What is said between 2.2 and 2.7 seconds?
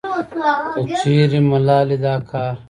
کار